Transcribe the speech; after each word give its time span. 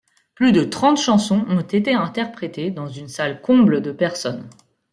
Plus 0.33 0.51
de 0.51 0.63
trente 0.63 0.97
chansons 0.97 1.45
ont 1.47 1.61
été 1.61 1.93
interprétés 1.93 2.71
dans 2.71 2.87
une 2.87 3.07
salle 3.07 3.39
comble 3.39 3.81
de 3.83 3.91
personnes. 3.91 4.49